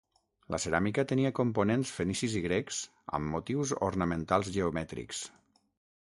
La 0.53 0.59
ceràmica 0.61 1.03
tenia 1.11 1.31
components 1.39 1.91
fenicis 1.97 2.37
i 2.39 2.43
grecs, 2.45 2.79
amb 3.19 3.35
motius 3.35 3.75
ornamentals 3.89 4.51
geomètrics. 4.57 5.25